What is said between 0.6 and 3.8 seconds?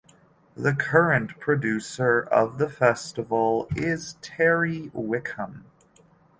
current producer of the festival